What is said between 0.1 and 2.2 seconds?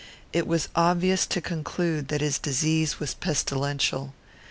It was obvious to conclude